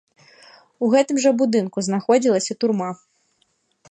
[0.85, 2.89] У гэтым жа будынку знаходзілася турма.